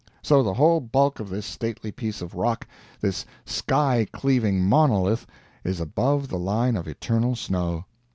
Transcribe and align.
So 0.23 0.41
the 0.41 0.55
whole 0.55 0.79
bulk 0.79 1.19
of 1.19 1.29
this 1.29 1.45
stately 1.45 1.91
piece 1.91 2.23
of 2.23 2.33
rock, 2.33 2.65
this 3.01 3.23
sky 3.45 4.07
cleaving 4.11 4.67
monolith, 4.67 5.27
is 5.63 5.79
above 5.79 6.27
the 6.27 6.39
line 6.39 6.75
of 6.75 6.87
eternal 6.87 7.35
snow. 7.35 7.85